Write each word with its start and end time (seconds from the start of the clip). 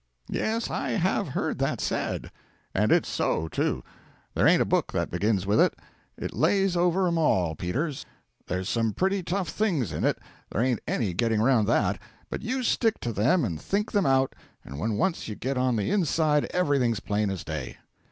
'Yes, 0.29 0.71
I 0.71 0.93
have 0.99 1.27
heard 1.27 1.59
that 1.59 1.79
said.' 1.79 2.31
'And 2.73 2.91
it's 2.91 3.07
so 3.07 3.47
too. 3.47 3.83
There 4.33 4.47
ain't 4.47 4.63
a 4.63 4.65
book 4.65 4.91
that 4.93 5.11
begins 5.11 5.45
with 5.45 5.61
it. 5.61 5.75
It 6.17 6.33
lays 6.33 6.75
over 6.75 7.07
'em 7.07 7.19
all, 7.19 7.53
Peters. 7.55 8.03
There's 8.47 8.67
some 8.67 8.93
pretty 8.93 9.21
tough 9.21 9.49
things 9.49 9.93
in 9.93 10.03
it 10.03 10.17
there 10.51 10.63
ain't 10.63 10.79
any 10.87 11.13
getting 11.13 11.39
around 11.39 11.67
that 11.67 11.99
but 12.31 12.41
you 12.41 12.63
stick 12.63 12.99
to 13.01 13.13
them 13.13 13.45
and 13.45 13.61
think 13.61 13.91
them 13.91 14.07
out, 14.07 14.33
and 14.65 14.79
when 14.79 14.93
once 14.97 15.27
you 15.27 15.35
get 15.35 15.55
on 15.55 15.75
the 15.75 15.91
inside 15.91 16.45
everything's 16.45 16.99
plain 16.99 17.29
as 17.29 17.43
day.' 17.43 17.77